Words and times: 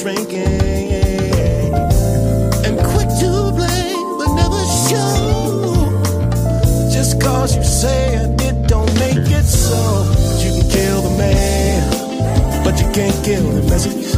shrinking 0.00 1.74
and 2.64 2.78
quick 2.92 3.10
to 3.20 3.52
blame, 3.52 4.08
but 4.16 4.32
never 4.32 4.62
show. 4.88 5.92
Just 6.90 7.20
cause 7.20 7.54
you 7.54 7.62
say 7.62 8.14
it 8.16 8.66
don't 8.66 8.92
make 8.98 9.28
it 9.38 9.44
so. 9.44 9.76
You 10.42 10.52
can 10.56 10.70
kill 10.70 11.02
the 11.02 11.14
man, 11.18 12.64
but 12.64 12.80
you 12.80 12.88
can't 12.92 13.24
kill 13.26 13.46
the 13.50 13.62
message. 13.68 14.14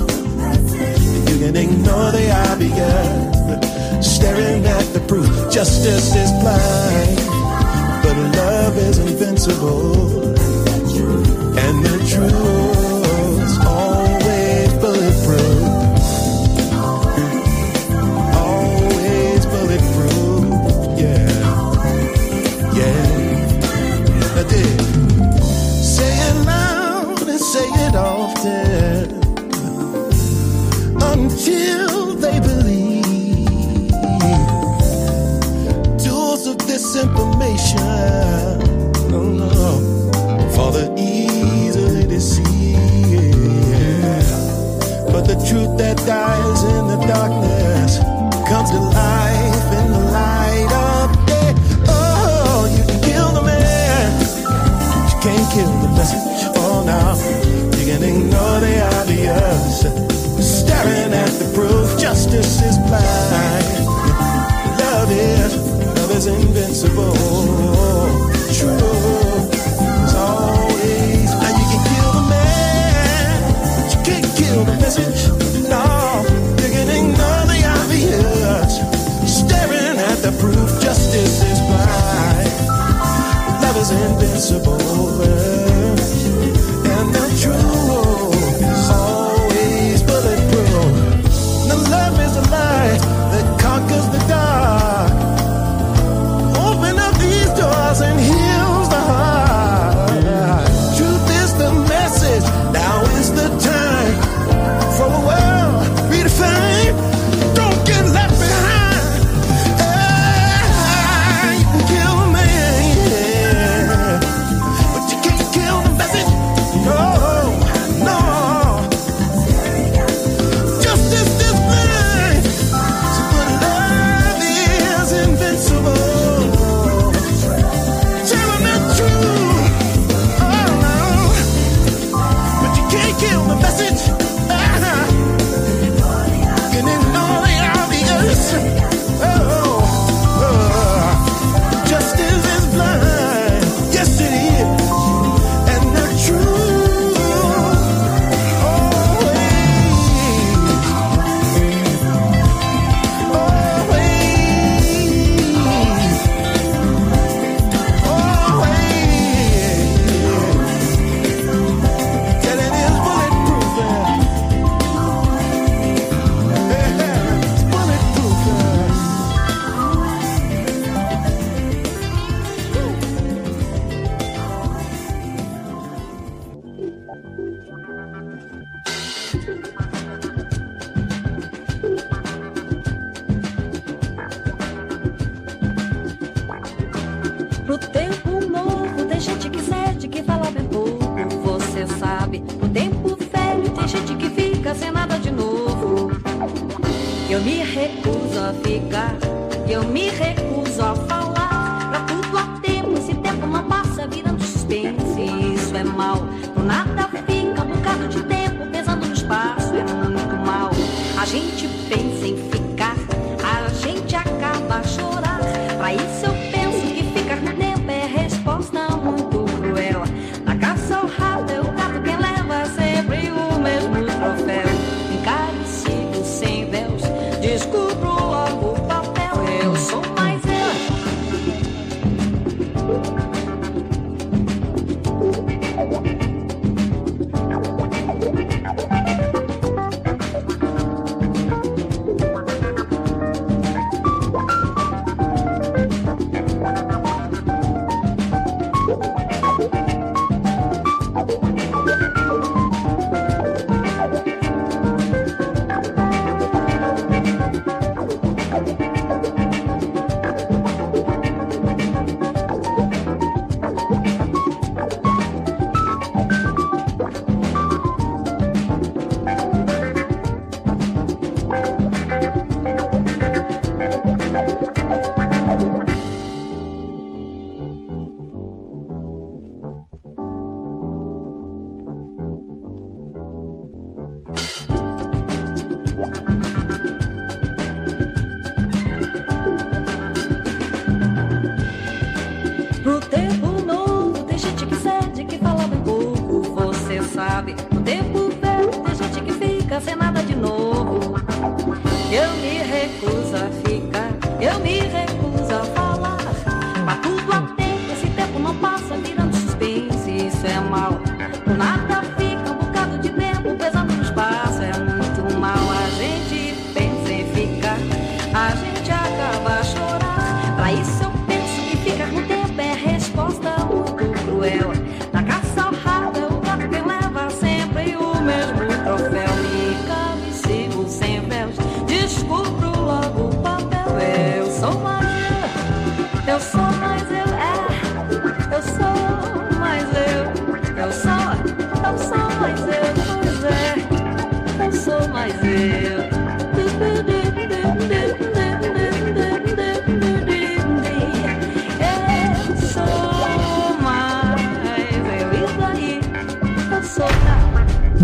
You 1.28 1.38
can 1.40 1.56
ignore 1.56 2.12
the 2.12 2.30
obvious, 2.48 4.06
staring 4.06 4.64
at 4.64 4.84
the 4.94 5.00
proof. 5.08 5.26
Justice 5.50 6.14
is 6.14 6.30
blind, 6.42 7.16
but 8.04 8.16
love 8.36 8.76
is 8.78 8.98
invincible, 8.98 10.28
and 11.58 11.84
the 11.84 11.98
truth. 12.08 12.61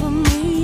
for 0.00 0.10
me. 0.10 0.63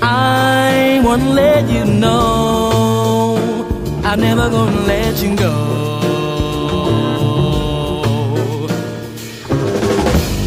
I 0.00 1.02
wanna 1.04 1.30
let 1.30 1.68
you 1.68 1.84
know 1.84 3.36
I'm 4.04 4.20
never 4.20 4.48
gonna 4.48 4.80
let 4.86 5.22
you 5.22 5.36
go. 5.36 5.52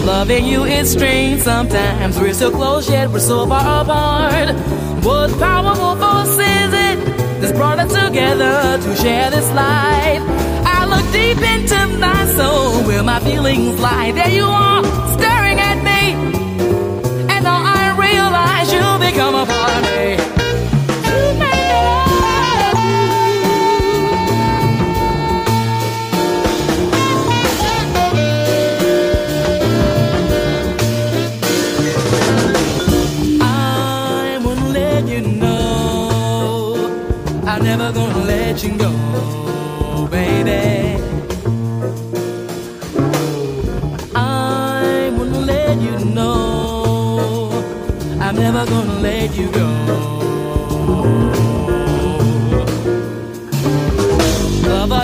Loving 0.04 0.46
you 0.46 0.64
is 0.64 0.92
strange 0.92 1.42
sometimes. 1.42 2.20
We're 2.20 2.34
so 2.34 2.50
close 2.50 2.90
yet 2.90 3.08
we're 3.12 3.20
so 3.20 3.46
far 3.46 3.84
apart. 3.84 4.56
What 5.06 5.30
powerful 5.38 5.96
force 5.98 6.40
is 6.40 6.74
it 6.90 6.98
that's 7.40 7.52
brought 7.52 7.78
us 7.78 7.94
together 7.94 8.80
to 8.82 8.96
share 8.96 9.30
this 9.30 9.48
life? 9.52 10.24
I 10.66 10.86
look 10.90 11.06
deep 11.14 11.38
into 11.38 12.00
my 12.00 12.26
soul 12.36 12.61
where 13.02 13.20
my 13.20 13.20
feelings 13.20 13.80
lie. 13.80 14.12
There 14.12 14.30
you 14.30 14.44
are, 14.44 14.82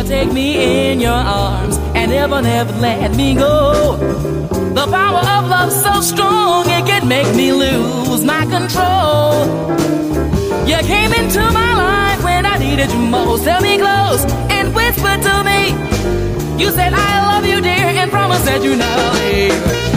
take 0.07 0.31
me 0.31 0.91
in 0.91 0.99
your 1.01 1.11
arms 1.11 1.77
and 1.93 2.11
never, 2.11 2.41
never 2.41 2.71
let 2.79 3.15
me 3.15 3.35
go. 3.35 3.97
The 4.73 4.87
power 4.89 5.23
of 5.35 5.49
love 5.49 5.71
so 5.71 6.01
strong 6.01 6.65
it 6.67 6.85
can 6.85 7.07
make 7.07 7.35
me 7.35 7.51
lose 7.51 8.23
my 8.23 8.45
control. 8.45 9.45
You 10.65 10.77
came 10.93 11.11
into 11.13 11.41
my 11.41 11.71
life 11.85 12.23
when 12.23 12.45
I 12.45 12.57
needed 12.57 12.89
you 12.91 12.99
most. 12.99 13.43
Held 13.43 13.63
me 13.63 13.77
close 13.77 14.23
and 14.49 14.73
whispered 14.73 15.21
to 15.23 15.43
me. 15.43 15.61
You 16.61 16.71
said 16.71 16.93
I 16.93 17.11
love 17.29 17.45
you, 17.45 17.59
dear, 17.61 17.87
and 18.01 18.09
promised 18.09 18.45
that 18.45 18.63
you 18.63 18.75
never 18.75 19.07
leave. 19.19 19.96